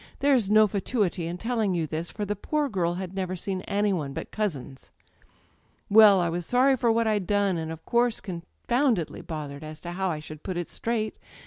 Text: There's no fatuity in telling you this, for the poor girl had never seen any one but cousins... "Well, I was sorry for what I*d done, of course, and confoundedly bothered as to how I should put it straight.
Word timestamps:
There's 0.17 0.49
no 0.49 0.65
fatuity 0.65 1.27
in 1.27 1.37
telling 1.37 1.75
you 1.75 1.85
this, 1.85 2.09
for 2.09 2.25
the 2.25 2.35
poor 2.35 2.67
girl 2.69 2.95
had 2.95 3.13
never 3.13 3.35
seen 3.35 3.61
any 3.67 3.93
one 3.93 4.13
but 4.13 4.31
cousins... 4.31 4.89
"Well, 5.91 6.19
I 6.19 6.27
was 6.27 6.43
sorry 6.43 6.75
for 6.75 6.91
what 6.91 7.05
I*d 7.05 7.25
done, 7.25 7.59
of 7.69 7.85
course, 7.85 8.19
and 8.27 8.41
confoundedly 8.67 9.21
bothered 9.21 9.63
as 9.63 9.79
to 9.81 9.91
how 9.91 10.09
I 10.09 10.17
should 10.17 10.41
put 10.41 10.57
it 10.57 10.71
straight. 10.71 11.17